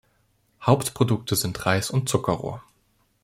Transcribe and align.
Hauptprodukte 0.65 1.35
sind 1.35 1.63
Reis 1.63 1.91
und 1.91 2.09
Zuckerrohr. 2.09 2.63